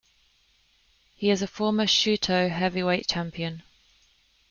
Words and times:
He 1.15 1.29
is 1.29 1.43
a 1.43 1.47
former 1.47 1.85
Shooto 1.85 2.49
Heavyweight 2.49 3.07
Champion. 3.07 3.61